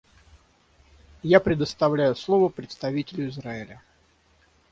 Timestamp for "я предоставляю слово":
1.21-2.49